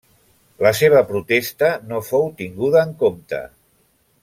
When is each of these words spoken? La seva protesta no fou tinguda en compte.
La 0.67 0.71
seva 0.79 1.01
protesta 1.09 1.69
no 1.91 2.01
fou 2.09 2.25
tinguda 2.41 2.83
en 2.89 2.97
compte. 3.05 3.45